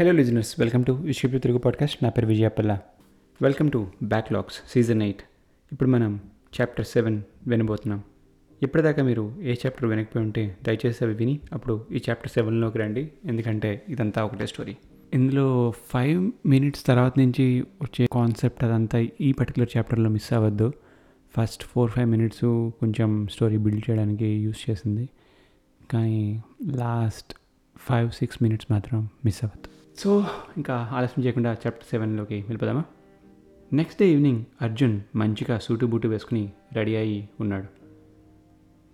[0.00, 2.78] Hello listeners welcome to విశ్వపు Telugu podcast నా పేరు Vijayapalla
[3.42, 5.22] welcome to backlogs season eight
[5.72, 6.20] ఇప్పుడు మనం
[6.60, 8.02] చాప్టర్ సెవెన్ వినబోతున్నాం.
[8.62, 13.10] ఇప్పటిదాకా మీరు ఏ చాప్టర్ వినకపోయి ఉంటే దయచేసి అవి విని అప్పుడు ఈ చాప్టర్ సెవెన్లోకి రండి.
[13.24, 14.76] ఎందుకంటే ఇదంతా ఒకటే స్టోరీ
[15.14, 20.72] ఇందులో ఫైవ్ మినిట్స్ తర్వాత నుంచి వచ్చే కాన్సెప్ట్ అదంతా ఈ పర్టికులర్ చాప్టర్లో మిస్ అవ్వద్దు.
[21.38, 25.08] ఫస్ట్ ఫోర్ ఫైవ్ మినిట్స్ కొంచెం స్టోరీ బిల్డ్ చేయడానికి యూస్ చేసింది.
[25.90, 27.34] కానీ లాస్ట్
[27.78, 29.79] ఫైవ్ సిక్స్ మినిట్స్ మాత్రం మిస్ అవ్వద్దు.
[29.98, 30.26] సో
[30.56, 32.84] ఇంకా ఆలస్యం చేయకుండా చాప్టర్ సెవెన్లోకి వెళ్ళిపోదామా?
[33.72, 37.66] నెక్స్ట్ డే ఈవినింగ్ అర్జున్ మంచిగా సూటు బూటు వేసుకుని రెడీ అయ్యి ఉన్నాడు.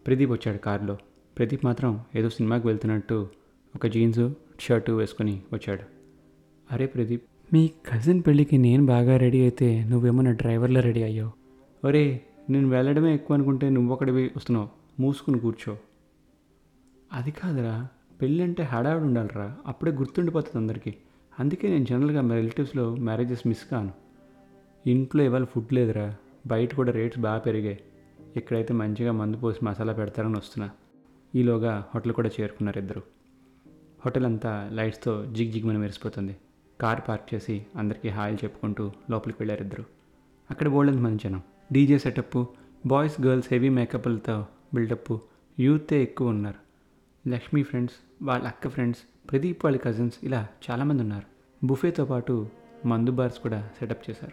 [0.06, 0.98] ప్రదీప్ వచ్చాడు కారులో.
[1.38, 3.28] ప్రదీప్ మాత్రం ఏదో సినిమాకి వెళ్తున్నట్టు
[3.76, 5.82] ఒక జీన్స్ షర్టు వేసుకొని వచ్చాడు.
[6.72, 7.22] అరే ప్రదీప్
[7.52, 11.32] మీ కజిన్ పెళ్ళికి నేను బాగా రెడీ అయితే నువ్వేమో నా డ్రైవర్లో రెడీ అయ్యావు.
[11.86, 14.68] ఒరే నేను వెళ్ళడమే ఎక్కువ అనుకుంటే నువ్వు ఒకటివి వస్తున్నావు.
[15.00, 15.76] మూసుకుని కూర్చో.
[17.12, 17.88] అది కాదురా.
[18.22, 20.94] పెళ్ళి అంటే హడావిడి ఉండాలిరా అప్పుడే గుర్తుండిపోతుంది అందరికీ.
[21.40, 23.92] అందుకే నేను జనరల్గా మా రిలేటివ్స్లో మ్యారేజెస్ మిస్ కాను.
[24.86, 26.14] ఇంట్లో ఇవాళ ఫుడ్ లేదురా.
[26.46, 27.80] బయట కూడా రేట్స్ బాగా పెరిగాయి.
[28.36, 30.70] ఇక్కడైతే మంచిగా మందు పోసి మసాలా పెడతారని వస్తున్నా.
[31.34, 33.02] ఈలోగా హోటల్ కూడా చేరుకున్నారు ఇద్దరు.
[34.04, 36.36] హోటల్ అంతా లైట్స్తో జిగ్ జిగ్మని మెరిసిపోతుంది.
[36.80, 39.84] కార్ పార్క్ చేసి అందరికీ హాయిలు చెప్పుకుంటూ లోపలికి వెళ్ళారు ఇద్దరు.
[40.50, 41.42] అక్కడ బోల్డెంత మంది జనం.
[41.72, 42.44] DJ setup
[42.86, 45.18] boys girls heavy మేకప్లతో buildup
[45.60, 46.65] యూతే ఎక్కువ ఉన్నారు.
[47.28, 51.26] లక్ష్మి ఫ్రెండ్స్ వాళ్ళ అక్క ఫ్రెండ్స్ ప్రదీప్ వాళ్ళ కజిన్స్ ఇలా చాలామంది ఉన్నారు.
[51.66, 52.48] బుఫేతో పాటు
[52.86, 54.32] మందు బార్స్ కూడా సెటప్ చేశారు.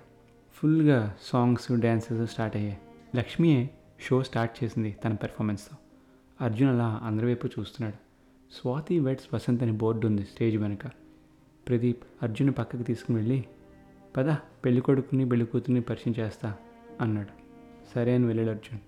[0.54, 2.78] ఫుల్గా సాంగ్స్ డ్యాన్సెస్ స్టార్ట్ అయ్యాయి.
[3.16, 5.78] లక్ష్మియే షో స్టార్ట్ చేసింది తన పెర్ఫార్మెన్స్తో
[6.42, 7.98] అర్జున్ అలా అందరి వైపు చూస్తున్నాడు.
[8.54, 10.88] స్వాతి వెట్స్ వసంత్ అని బోర్డు ఉంది స్టేజ్ వెనుక.
[11.68, 13.46] ప్రదీప్ అర్జున్ పక్కకి తీసుకుని వెళ్ళి
[14.18, 16.56] పద పెళ్ళి కొడుకుని పెళ్ళి కూతుర్ని పరిచయం చేస్తా
[17.02, 17.30] అన్నాడు.
[17.96, 18.80] సరే అని వెళ్ళాడు అర్జున్.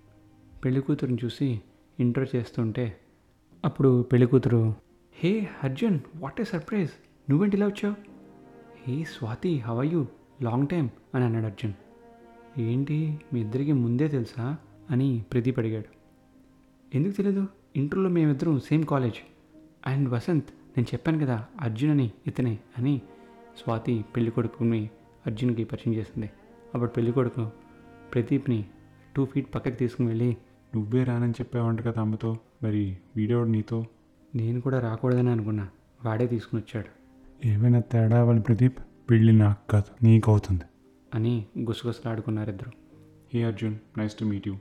[0.66, 1.62] పెళ్ళి కూతురుని చూసి
[2.00, 2.98] ఇంట్రో చేస్తుంటే
[3.66, 4.76] అప్పుడు పెళ్ళి కూతురు
[5.16, 6.90] hey Arjun what a surprise
[7.30, 7.96] నువ్వేంటి ఇలా వచ్చావు?
[8.88, 10.06] Hey Swathi how you
[10.42, 11.74] long time అని అన్నాడు అర్జున్.
[12.60, 14.58] ఏంటి మీ ఇద్దరికి ముందే తెలుసా?
[14.92, 15.86] అని ప్రదీప్ అడిగాడు.
[16.96, 19.16] ఎందుకు తెలియదు ఇంటర్లో మేమిద్దరం సేమ్ కాలేజ్
[19.88, 20.46] అండ్ వసంత్
[20.78, 23.02] నేను చెప్పాను కదా అర్జున్ అని ఇతనే అని
[23.64, 24.90] స్వాతి పెళ్ళి కొడుకుని
[25.26, 26.30] అర్జున్కి పరిచయం చేసింది.
[26.74, 27.50] అప్పుడు పెళ్ళి కొడుకు
[28.14, 28.66] ప్రదీప్ని
[29.16, 30.38] టూ ఫీట్ పక్కకి తీసుకుని వెళ్ళి
[30.76, 32.38] నువ్వే రానని చెప్పావంట కదా అమ్మతో.
[32.66, 33.86] మరి వీడియోడు నీతో?
[34.36, 35.70] నేను కూడా రాకూడదని అనుకున్నా.
[36.06, 36.88] వాడే తీసుకుని వచ్చాడు.
[37.48, 38.80] ఏమైనా తేడా వాళ్ళ ప్రదీప్?
[39.10, 40.64] పెళ్ళి నాకు కాదు నీకు అవుతుంది.
[41.14, 42.72] అని గుసగుసలాడుకున్నారు ఇద్దరు
[43.34, 44.56] hey Arjun nice to meet you.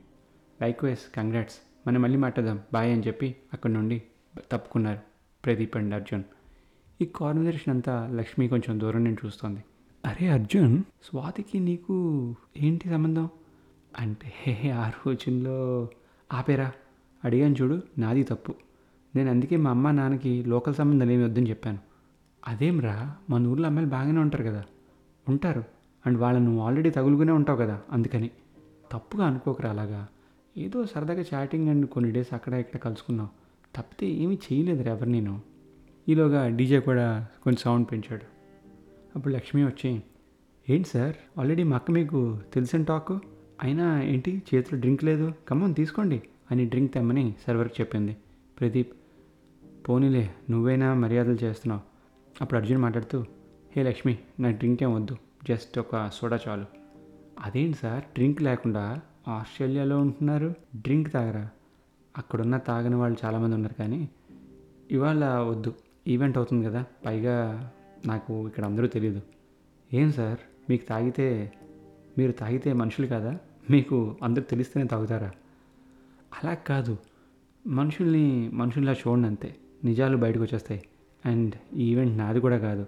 [0.85, 1.55] Likewise congrats.
[1.87, 2.61] మనం మళ్ళీ మాట్లాడదాం.
[2.73, 4.03] బాయ్ అని చెప్పి అక్కడి నుండి
[4.53, 4.99] తప్పుకున్నారు
[5.45, 6.23] ప్రదీప్ అండ్ అర్జున్.
[7.03, 9.65] ఈ కాన్వర్జేషన్ అంతా లక్ష్మి కొంచెం దూరం నుంచి చూస్తోంది.
[10.07, 11.95] అరే అర్జున్ స్వాతికి నీకు
[12.57, 13.29] ఏంటి సంబంధం?
[13.99, 15.89] అంటే హే ఆ రోజుల్లో
[16.33, 16.73] ఆపేరా?
[17.25, 18.55] అడిగాను చూడు నాది తప్పు.
[19.17, 21.79] నేను అందుకే మా అమ్మ నాన్నకి లోకల్ సంబంధం ఏమి వద్దని చెప్పాను.
[22.49, 24.65] అదేంరా మన ఊర్లో అమ్మాయిలు బాగానే ఉంటారు కదా.
[25.29, 25.65] ఉంటారు.
[26.07, 28.31] అండ్ వాళ్ళను ఆల్రెడీ తగులుకునే ఉంటావు కదా అందుకని.
[28.93, 30.09] తప్పుగా అనుకోకరా అలాగా.
[30.59, 33.29] ఏదో సరదాగా చాటింగ్ అండ్ కొన్ని డేస్ అక్కడ ఇక్కడ కలుసుకున్నావు.
[33.77, 35.41] తప్పితే ఏమీ చేయలేదురా ఎవరు నేను.
[36.09, 38.35] ఈలోగా డీజే కూడా కొంచెం సౌండ్ పెంచాడు.
[39.17, 40.03] అప్పుడు లక్ష్మి వచ్చి
[40.71, 43.13] ఏంటి సార్ ఆల్రెడీ మా అక్క మీకు తెలిసిన టాక్
[43.63, 45.33] అయినా ఏంటి చేతిలో డ్రింక్ లేదు?
[45.49, 46.23] కమ్మని తీసుకోండి.
[46.55, 48.17] అని డ్రింక్ తెమ్మని సర్వర్కి చెప్పింది.
[48.61, 48.93] ప్రదీప్
[49.89, 51.83] పోనీలే నువ్వైనా మర్యాదలు చేస్తున్నావు?
[52.43, 53.25] అప్పుడు అర్జున్ మాట్లాడుతూ
[53.77, 55.17] హే లక్ష్మి నాకు డ్రింక్ ఏం వద్దు
[55.49, 56.67] జస్ట్ ఒక సోడా చాలు.
[57.41, 60.55] అదేంటి సార్ డ్రింక్ లేకుండా ఆస్ట్రేలియాలో ఉంటున్నారు?
[60.77, 61.49] డ్రింక్ తాగరా?
[62.19, 64.09] అక్కడున్న తాగని వాళ్ళు చాలామంది ఉన్నారు కానీ
[64.91, 65.75] ఇవాళ వద్దు
[66.09, 67.37] ఈవెంట్ అవుతుంది కదా పైగా
[68.07, 69.23] నాకు ఇక్కడ అందరూ తెలియదు
[69.93, 70.39] ఏం సార్
[70.71, 71.53] మీకు తాగితే
[72.19, 73.39] మీరు తాగితే మనుషులు కదా?
[73.71, 75.31] మీకు అందరూ తెలిస్తేనే తాగుతారా?
[76.35, 76.99] అలా కాదు.
[77.67, 80.83] మనుషుల్ని మనుషుల్లా చూడండి అంతే నిజాలు బయటకు వచ్చేస్తాయి
[81.27, 82.87] అండ్ ఈ ఈవెంట్ నాది కూడా కాదు.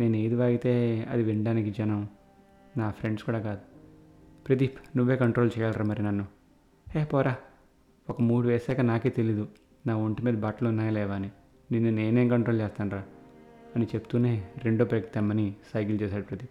[0.00, 2.08] నేను ఏది వాగితే అది వినడానికి జనం.
[2.76, 3.60] నా ఫ్రెండ్స్ కూడా కాదు.
[4.48, 6.26] ప్రదీప్ నువ్వే కంట్రోల్ చేయాలరా మరి నన్ను.
[6.94, 7.36] హే పోరా.
[8.10, 9.48] ఒక మూడు వేసాక నాకే తెలీదు.
[9.86, 11.30] నా ఒంటి మీద బట్టలు ఉన్నాయా లేవా అని.
[11.72, 13.04] నిన్ను నేనేం కంట్రోల్ చేస్తానరా
[13.76, 16.50] అని చెప్తూనే రెండో బ్రేక్ తెమ్మని సైకిల్ చేశాడు ప్రదీప్.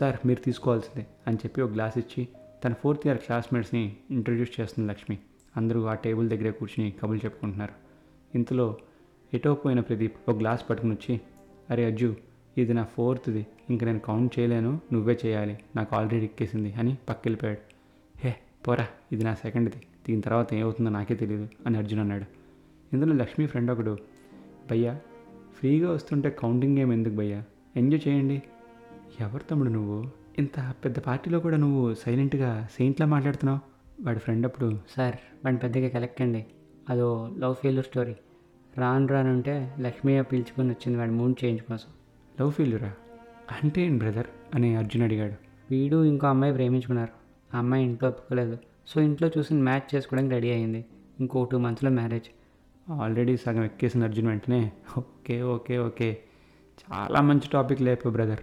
[0.00, 2.28] సార్ మీరు తీసుకోవాల్సిందే అని చెప్పి ఒక గ్లాస్ ఇచ్చి
[2.64, 5.18] తన ఫోర్త్ ఇయర్ క్లాస్మేట్స్ని ఇంట్రడ్యూస్ చేస్తుంది లక్ష్మి.
[5.56, 7.72] అందరూ ఆ టేబుల్ దగ్గరే కూర్చుని కబులు చెప్పుకుంటున్నారు.
[8.34, 8.76] ఇంతలో
[9.34, 11.20] ఎటో పోయిన ప్రదీప్ ఒక గ్లాస్ పట్టుకుని వచ్చి
[11.70, 12.16] అరే అజ్జు
[12.58, 13.46] ఇది నా ఫోర్త్ది.
[13.70, 14.80] ఇంక నేను కౌంట్ చేయలేను.
[14.92, 15.58] నువ్వే చేయాలి.
[15.76, 17.58] నాకు ఆల్రెడీ ఎక్కేసింది అని పక్కెళ్ళిపోయాడు.
[18.18, 18.36] హే
[18.68, 18.86] పోరా.
[19.12, 19.76] ఇది నా సెకండ్ది.
[20.08, 22.24] దీని తర్వాత ఏమవుతుందో నాకే తెలియదు అని అర్జున్ అన్నాడు.
[22.92, 23.98] ఇందులో లక్ష్మీ ఫ్రెండ్ ఒకడు
[24.70, 25.00] భయ్యా
[25.58, 27.44] ఫ్రీగా వస్తుంటే కౌంటింగ్ గేమ్ ఎందుకు భయ్యా?
[27.76, 28.42] ఎంజాయ్ చేయండి.
[29.20, 30.21] ఎవరు తమ్ముడు నువ్వు?
[30.38, 33.60] ఇంత పెద్ద పార్టీలో కూడా నువ్వు సైలెంట్గా సెయింట్లా మాట్లాడుతున్నావు?
[34.04, 36.46] వాడి ఫ్రెండ్ అప్పుడు సార్ వాడిని పెద్దగా కలెక్ట్ అండి
[36.90, 38.16] అదో లవ్ ఫెయిల్యూర్ స్టోరీ.
[38.78, 41.88] రాను రానుంటే లక్ష్మయ్య పిలుచుకొని వచ్చింది వాడి మూడ్ చేంజ్ కోసం.
[42.40, 42.92] లవ్ ఫెయిల్యూరా?
[43.62, 44.26] అంటే ఏంటి బ్రదర్?
[44.54, 45.32] అని అర్జున్ అడిగాడు.
[45.70, 47.12] వీడు ఇంకో అమ్మాయి ప్రేమించుకున్నారు.
[47.56, 48.58] ఆ అమ్మాయి ఇంట్లో ఒప్పుకోలేదు.
[48.86, 50.84] సో ఇంట్లో చూసి మ్యాచ్ చేసుకోవడానికి రెడీ అయింది
[51.20, 52.24] ఇంకో టూ మంత్స్లో మ్యారేజ్.
[52.90, 54.72] ఆల్రెడీ సగం ఎక్కేసిన అర్జున్ వెంటనే.
[54.98, 56.18] Okay okay okay.
[56.92, 58.40] చాలా మంచి టాపిక్ లేపు బ్రదర్.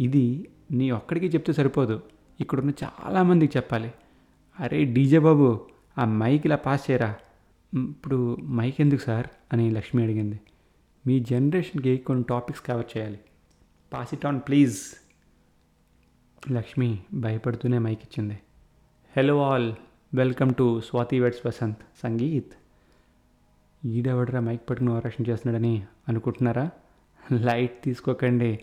[0.00, 2.02] ఇది నీ ఒక్కడికి చెప్తే సరిపోదు.
[2.40, 3.92] ఇక్కడున్న చాలామందికి చెప్పాలి.
[4.60, 5.60] అరే డీజే బాబు
[5.98, 7.16] ఆ మైక్ ఇలా పాస్ చేయరా?
[7.74, 9.26] ఇప్పుడు మైక్ ఎందుకు సార్?
[9.52, 10.40] అని లక్ష్మి అడిగింది.
[11.06, 13.20] మీ జనరేషన్కి కొన్ని టాపిక్స్ కవర్ చేయాలి.
[13.92, 14.80] Pass it on please.
[16.52, 18.38] Lakshmi భయపడుతూనే మైక్ ఇచ్చింది.
[19.16, 19.72] Hello all
[20.14, 22.52] welcome to Swathi weds Vasanth sangeet.
[23.86, 26.70] ఈడెవడరా mike పట్టుకుని ఓవరాక్షన్ చేస్తున్నాడని అనుకుంటున్నారా?
[27.32, 28.60] లైట్ తీసుకోకండి.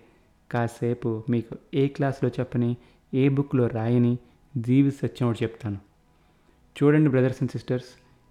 [0.52, 2.78] కాసేపు మీకు ఏ క్లాస్లో చెప్పని
[3.14, 4.18] ఏ బుక్లో రాయని
[4.58, 5.78] జీవి సత్యం ఒకటి చెప్తాను.
[6.84, 7.86] చూడండి బ్రదర్స్ అండ్ సిస్టర్స్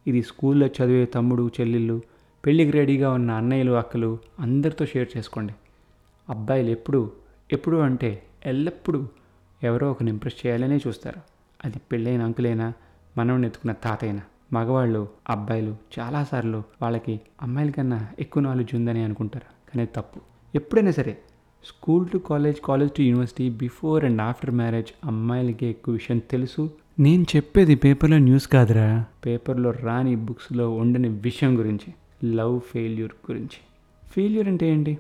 [0.07, 2.03] ఇది స్కూల్లో చదివే తమ్ముడు చెల్లెళ్ళు
[2.47, 5.55] పెళ్ళికి రెడీగా ఉన్న అన్నయ్యలు అక్కలు అందరితో షేర్ చేసుకోండి.
[6.29, 7.13] అబ్బాయిలు ఎప్పుడు
[7.53, 9.07] ఎప్పుడు అంటే ఎల్లప్పుడూ
[9.63, 11.21] ఎవరో ఒకరిని ఇంప్రెస్ చేయాలనే చూస్తారు.
[11.65, 12.73] అది పెళ్ళైన అంకులైనా
[13.19, 14.23] మనవని ఎత్తుకున్న తాతైనా
[14.53, 19.71] మగవాళ్ళు అబ్బాయిలు చాలాసార్లు వాళ్ళకి అమ్మాయిల కన్నా ఎక్కువ నాలెడ్జ్ ఉందని అనుకుంటారు.
[19.71, 20.21] కానీ తప్పు.
[20.55, 21.19] ఎప్పుడైనా సరే
[21.65, 26.71] school to college college to university before and after marriage అమ్మాయిలకి ఎక్కువ విషయం తెలుసు.
[26.99, 29.05] నేను చెప్పేది పేపర్లో న్యూస్ కాదురా.
[29.27, 31.95] పేపర్లో రాని బుక్స్లో ఉండని విషయం గురించి
[32.35, 33.61] లవ్ ఫెయిల్యూర్ గురించి.
[34.09, 34.99] ఫెయిల్యూర్ అంటే ఏంటి?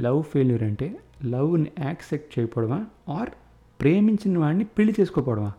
[0.00, 2.86] లవ్ ఫెయిల్యూర్ అంటే లవ్ని యాక్సెప్ట్ చేయకపోవడమా?
[3.08, 3.30] ఆర్
[3.80, 5.52] ప్రేమించిన వాడిని పెళ్ళి చేసుకోకపోవడమా?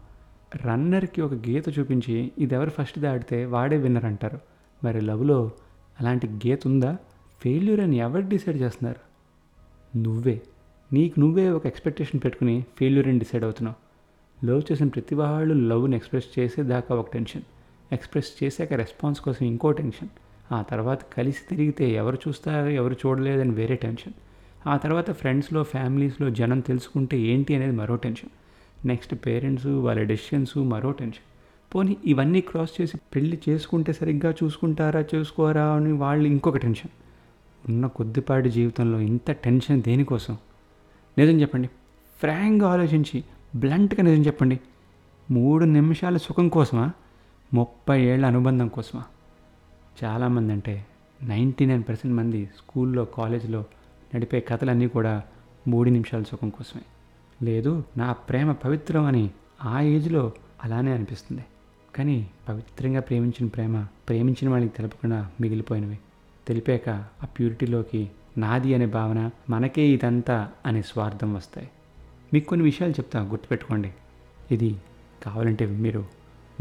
[0.66, 4.40] రన్నర్కి ఒక గీత చూపించి ఇది ఎవరు ఫస్ట్ దాటితే వాడే విన్నర్ అంటారు.
[4.84, 5.52] మరి లవ్లో
[6.00, 6.98] అలాంటి గీత ఉందా?
[7.42, 9.05] ఫెయిల్యూర్ అని ఎవరు డిసైడ్ చేస్తున్నారు?
[9.96, 10.42] నువ్వే.
[10.94, 13.76] నీకు నువ్వే ఒక ఎక్స్పెక్టేషన్ పెట్టుకుని ఫెయిల్యూర్ అని డిసైడ్ అవుతున్నావు.
[14.46, 17.42] లవ్ చేసిన ప్రతి వాళ్ళు లవ్ని ఎక్స్ప్రెస్ చేసేదాకా ఒక టెన్షన్
[17.92, 20.10] ఎక్స్ప్రెస్ చేశాక రెస్పాన్స్ కోసం ఇంకో టెన్షన్
[20.52, 24.14] ఆ తర్వాత కలిసి తిరిగితే ఎవరు చూస్తారు ఎవరు చూడలేదని వేరే టెన్షన్
[24.68, 28.30] ఆ తర్వాత ఫ్రెండ్స్లో ఫ్యామిలీస్లో జనం తెలుసుకుంటే ఏంటి అనేది మరో టెన్షన్
[28.86, 31.26] నెక్స్ట్ పేరెంట్స్ వాళ్ళ డెసిషన్స్ మరో టెన్షన్
[31.76, 36.92] పోనీ ఇవన్నీ క్రాస్ చేసి పెళ్ళి చేసుకుంటే సరిగ్గా చూసుకుంటారా చూసుకోరా అని వాళ్ళు ఇంకొక టెన్షన్
[37.70, 40.38] ఉన్న కొద్దిపాటి జీవితంలో ఇంత టెన్షన్ దేనికోసం?
[41.18, 41.68] నిజం చెప్పండి.
[42.20, 43.24] ఫ్రాంక్గా ఆలోచించి
[43.56, 44.60] బ్లంట్గా నిజం చెప్పండి.
[45.32, 46.92] మూడు నిమిషాల సుఖం కోసమా?
[47.54, 49.04] ముప్పై ఏళ్ళ అనుబంధం కోసమా?
[50.04, 50.86] చాలామంది అంటే
[51.24, 53.66] నైంటీ నైన్ పర్సెంట్ మంది స్కూల్లో కాలేజీలో
[54.16, 55.24] నడిపే కథలన్నీ కూడా
[55.68, 56.82] మూడు నిమిషాల సుఖం కోసమే.
[57.44, 59.30] లేదు నా ప్రేమ పవిత్రం అని
[59.64, 60.32] ఆ ఏజ్లో
[60.64, 61.46] అలానే అనిపిస్తుంది.
[61.96, 66.00] కానీ పవిత్రంగా ప్రేమించిన ప్రేమ ప్రేమించిన వాళ్ళకి తెలపకుండా మిగిలిపోయినవి.
[66.48, 66.90] తెలిపాక
[67.24, 71.70] ఆ ప్యూరిటీలోకి నాది అనే భావన మనకే ఇదంతా అనే స్వార్థం వస్తాయి.
[72.34, 73.94] మీకు కొన్ని విషయాలు చెప్తా గుర్తుపెట్టుకోండి.
[74.52, 74.76] ఇది
[75.24, 76.06] కావాలంటే మీరు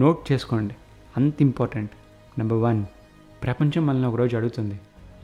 [0.01, 0.77] నోట్ చేసుకోండి.
[1.17, 1.91] అంత ఇంపార్టెంట్.
[2.39, 2.85] నెంబర్ వన్
[3.43, 4.81] ప్రపంచం మనల్ని ఒకరోజు అడుగుతుంది.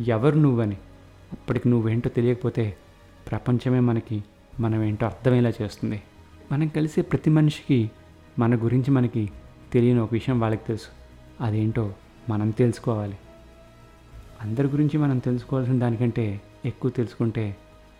[0.08, 0.76] ఎవరు నువ్వని?
[1.32, 2.76] అప్పటికి నువ్వేంటో తెలియకపోతే
[3.30, 4.24] ప్రపంచమే మనకి
[4.60, 6.02] మనం ఏంటో అర్థమయ్యేలా చేస్తుంది.
[6.52, 7.90] మనం కలిసే ప్రతి మనిషికి
[8.38, 9.30] మన గురించి మనకి
[9.72, 10.88] తెలియని ఒక విషయం వాళ్ళకి తెలుసు.
[11.40, 11.94] అదేంటో
[12.28, 13.18] మనం తెలుసుకోవాలి.
[14.40, 17.56] అందరి గురించి మనం తెలుసుకోవాల్సిన దానికంటే ఎక్కువ తెలుసుకుంటే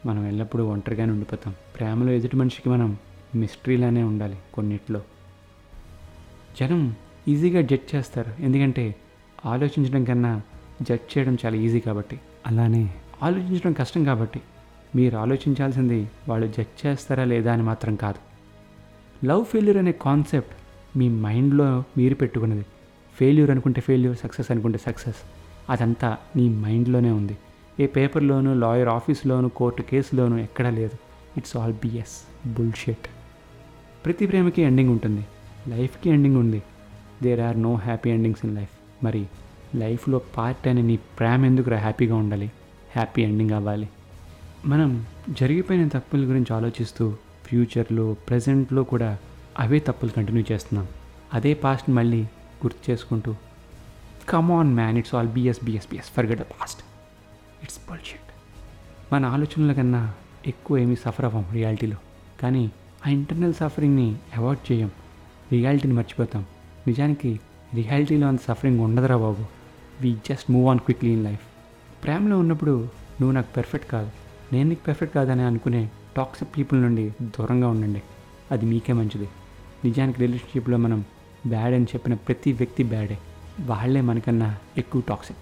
[0.06, 1.54] మనం ఎల్లప్పుడూ ఒంటరిగానే ఉండిపోతాం.
[1.78, 2.96] ప్రేమలో ఎదుటి మనిషికి మనం
[3.34, 5.00] మిస్టరీలానే ఉండాలి కొన్నిట్లో.
[6.60, 6.94] జనం
[7.28, 8.42] ఈజీగా జడ్జ్ చేస్తారు.
[8.42, 8.94] ఎందుకంటే
[9.46, 10.42] ఆలోచించడం కన్నా
[10.82, 12.20] జడ్జ్ చేయడం చాలా ఈజీ కాబట్టి.
[12.46, 14.40] అలానే ఆలోచించడం కష్టం కాబట్టి
[14.96, 18.18] మీరు ఆలోచించాల్సింది వాళ్ళు జడ్జ్ చేస్తారా లేదా అని మాత్రం కాదు.
[19.26, 20.54] లవ్ ఫెయిల్యూర్ అనే కాన్సెప్ట్
[20.99, 22.66] మీ మైండ్లో మీరు పెట్టుకున్నది.
[23.14, 25.16] ఫెయిల్యూర్ అనుకుంటే ఫెయిల్యూర్ సక్సెస్ అనుకుంటే సక్సెస్.
[25.70, 27.38] అదంతా నీ మైండ్లోనే ఉంది.
[27.80, 30.98] ఏ పేపర్లోను లాయర్ ఆఫీస్లోను కోర్టు కేసులోను ఎక్కడా లేదు.
[31.36, 33.08] It's all BS bullshit.
[34.04, 35.26] ప్రతి ప్రేమకి ఎండింగ్ ఉంటుంది.
[35.68, 36.62] లైఫ్కి ఎండింగ్ ఉంది.
[37.22, 39.04] There are no happy endings in life.
[39.04, 39.26] మరి
[39.74, 42.46] లైఫ్లో పార్ట్ అయిన నీ ప్రేమ ఎందుకురా హ్యాపీగా ఉండాలి?
[42.92, 43.88] హ్యాపీ ఎండింగ్ అవ్వాలి.
[44.66, 49.18] మనం జరిగిపోయిన తప్పుల గురించి ఆలోచిస్తూ ఫ్యూచర్లో ప్రజెంట్లో కూడా
[49.58, 50.88] అవే తప్పులు కంటిన్యూ చేస్తున్నాం.
[51.34, 52.22] అదే పాస్ట్ మళ్ళీ
[52.64, 53.34] గుర్తు చేసుకుంటూ
[54.30, 56.80] come on man it's all BS BS BS forget the past
[57.62, 58.28] it's bullshit
[59.12, 60.14] మన ఆలోచనల కన్నా
[60.46, 61.96] ఎక్కువ ఏమీ సఫర్ అవ్వం రియాలిటీలో
[62.40, 62.70] కానీ
[63.06, 64.90] ఆ ఇంటర్నల్ సఫరింగ్ని అవాయిడ్ చేయం.
[65.52, 66.44] రియాలిటీని మర్చిపోతాం.
[66.87, 67.40] నిజానికి
[67.75, 69.44] రియాలిటీలో అంత సఫరింగ్ ఉండదురా బాబు.
[70.00, 71.40] We just move on quickly in life
[72.04, 72.75] ప్రేమలో ఉన్నప్పుడు
[73.20, 74.10] నువ్వు నాకు పెర్ఫెక్ట్ కాదు.
[74.52, 78.02] నేను నీకు పెర్ఫెక్ట్ కాదని అనుకునే టాక్సిక్ పీపుల్ నుండి దూరంగా ఉండండి.
[78.50, 79.28] అది మీకే మంచిది.
[79.84, 81.04] నిజానికి రిలేషన్షిప్లో మనం
[81.46, 83.18] బ్యాడ్ అని చెప్పిన ప్రతి వ్యక్తి బ్యాడే
[83.61, 85.38] వాళ్ళే మనకన్నా ఎక్కువ టాక్సిక్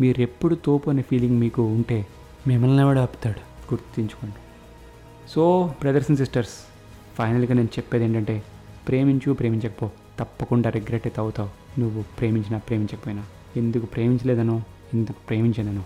[0.00, 2.06] మీరెప్పుడు తోపు అనే ఫీలింగ్ మీకు ఉంటే
[2.46, 3.38] మిమ్మల్ని ఎవడ ఆపుతాడు.
[3.74, 4.36] గుర్తించుకోండి.
[5.28, 6.54] సో బ్రదర్స్ అండ్ సిస్టర్స్
[7.18, 8.42] ఫైనల్గా నేను చెప్పేది ఏంటంటే
[8.88, 9.90] ప్రేమించు ప్రేమించకపో.
[10.18, 11.80] తప్పకుండా రిగ్రెట్ అయితే అవుతావు.
[11.80, 13.24] నువ్వు ప్రేమించినా ప్రేమించకపోయినా.
[13.56, 14.62] ఎందుకు ప్రేమించలేదనో
[14.94, 15.84] ఎందుకు ప్రేమించాను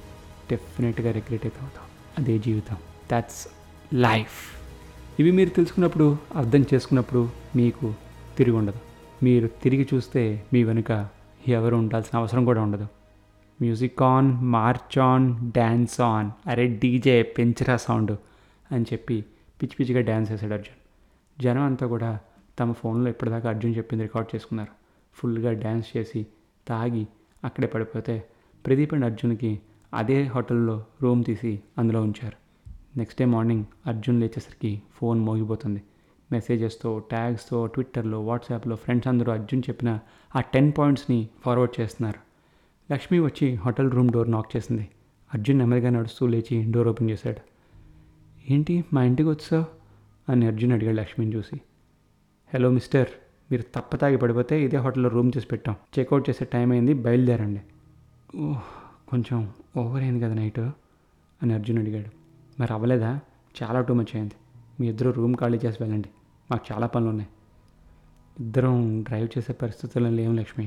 [0.50, 2.20] డెఫినెట్గా రిగ్రెట్ అయితే అవుతావు.
[2.20, 2.76] అదే జీవితం.
[3.12, 3.46] దాట్స్
[3.94, 4.60] లైఫ్
[5.20, 7.94] ఇవి మీరు తెలుసుకున్నప్పుడు అర్థం చేసుకున్నప్పుడు మీకు
[8.38, 8.78] తిరిగి ఉండదు.
[9.22, 11.08] మీరు తిరిగి చూస్తే మీ వెనుక
[11.48, 12.86] ఎవరు ఉండాల్సిన అవసరం కూడా ఉండదు.
[13.62, 16.30] Music on march on dance on.
[16.46, 18.16] అరే డీజే పెంచరా సౌండ్
[18.72, 19.24] అని చెప్పి
[19.62, 20.76] పిచ్చి పిచ్చిగా డ్యాన్స్ చేశాడు అర్జున్.
[21.42, 22.20] జనం అంతా కూడా
[22.58, 24.70] తమ ఫోన్లో ఇప్పటిదాకా అర్జున్ చెప్పింది రికార్డ్ చేసుకున్నారు.
[25.14, 26.26] ఫుల్గా డ్యాన్స్ చేసి
[26.68, 27.06] తాగి
[27.44, 28.24] అక్కడే పడిపోతే
[28.66, 29.60] ప్రదీప్ అండ్ అర్జున్కి
[29.94, 32.40] అదే హోటల్లో రూమ్ తీసి అందులో ఉంచారు.
[32.98, 35.82] నెక్స్ట్ డే మార్నింగ్ అర్జున్ లేచేసరికి ఫోన్ మోగిపోతుంది.
[36.32, 39.98] మెసేజెస్తో ట్యాగ్స్తో ట్విట్టర్లో వాట్సాప్లో ఫ్రెండ్స్ అందరూ అర్జున్ చెప్పిన
[40.36, 42.30] ఆ టెన్ పాయింట్స్ని ఫార్వర్డ్ చేస్తున్నారు.
[42.92, 44.88] లక్ష్మి వచ్చి హోటల్ రూమ్ డోర్ నాక్ చేసింది.
[45.34, 47.40] అర్జున్ నెమ్మదిగా నడుస్తూ లేచి డోర్ ఓపెన్ చేశాడు.
[48.52, 48.84] ఏంటి?
[48.92, 49.64] మా ఇంటికి వచ్చావు?
[50.32, 51.60] అని అర్జున్ అడిగాడు లక్ష్మిని చూసి.
[52.54, 53.06] హలో మిస్టర్
[53.50, 55.76] మీరు తప్పతాగి పడిపోతే ఇదే హోటల్లో రూమ్ చేసి పెట్టాం.
[55.98, 57.60] చెక్అవుట్ చేసే టైం అయింది బయలుదేరండి.
[58.38, 58.60] ఓహ్
[59.08, 60.58] కొంచెం ఓవర్ అయింది కదా నైట్?
[61.42, 62.08] అని అర్జున్ అడిగాడు.
[62.60, 63.20] మరి అవ్వలేదా?
[63.62, 64.34] చాలా టూ మచ్ అయింది.
[64.80, 66.08] మీ ఇద్దరు రూమ్ ఖాళీ చేసి వెళ్ళండి.
[66.50, 67.30] మాకు చాలా పనులు ఉన్నాయి
[68.40, 70.66] ఇద్దరం డ్రైవ్ చేసే పరిస్థితుల్లో లేవు లక్ష్మి.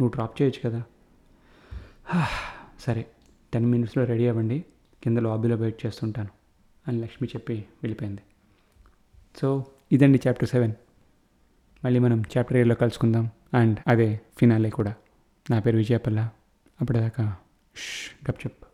[0.00, 0.82] నువ్వు డ్రాప్ చేయొచ్చు కదా.
[2.80, 3.06] సరే
[3.52, 4.64] టెన్ మినిట్స్లో రెడీ అవ్వండి.
[5.02, 6.28] కింద లాబీలో వెయిట్ చేస్తుంటాను
[6.88, 8.20] అని లక్ష్మి చెప్పి వెళ్ళిపోయింది.
[9.40, 10.72] సో ఇదండి చాప్టర్ సెవెన్
[11.84, 13.30] మళ్ళీ మనం చాప్టర్ ఎయిట్లో కలుసుకుందాం.
[13.54, 14.94] అండ్ అదే ఫినాలే కూడా.
[15.50, 16.30] నా పేరు విజయపల్ల.
[16.80, 17.36] అప్పటిదాకా
[18.30, 18.67] గప్ చెప్పు